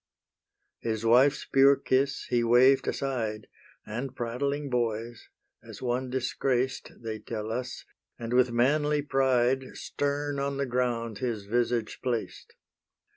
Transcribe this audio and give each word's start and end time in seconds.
His 0.79 1.05
wife's 1.05 1.45
pure 1.45 1.75
kiss 1.75 2.25
he 2.31 2.43
waved 2.43 2.87
aside, 2.87 3.45
And 3.85 4.15
prattling 4.15 4.67
boys, 4.71 5.29
as 5.61 5.79
one 5.79 6.09
disgraced, 6.09 6.91
They 7.03 7.19
tell 7.19 7.51
us, 7.51 7.85
and 8.17 8.33
with 8.33 8.49
manly 8.51 9.03
pride 9.03 9.75
Stern 9.77 10.39
on 10.39 10.57
the 10.57 10.65
ground 10.65 11.19
his 11.19 11.45
visage 11.45 11.99
placed. 12.01 12.55